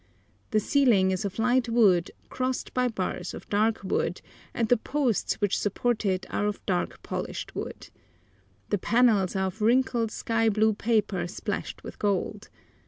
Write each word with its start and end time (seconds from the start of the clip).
The 0.49 0.59
ceiling 0.59 1.11
is 1.11 1.25
of 1.25 1.37
light 1.37 1.69
wood 1.69 2.09
crossed 2.29 2.73
by 2.73 2.87
bars 2.87 3.35
of 3.35 3.47
dark 3.49 3.81
wood, 3.83 4.19
and 4.51 4.67
the 4.67 4.75
posts 4.77 5.35
which 5.35 5.55
support 5.59 6.07
it 6.07 6.25
are 6.31 6.47
of 6.47 6.65
dark 6.65 7.03
polished 7.03 7.53
wood. 7.53 7.89
The 8.71 8.79
panels 8.79 9.35
are 9.35 9.45
of 9.45 9.61
wrinkled 9.61 10.09
sky 10.09 10.49
blue 10.49 10.73
paper 10.73 11.27
splashed 11.27 11.83
with 11.83 11.99
gold. 11.99 12.49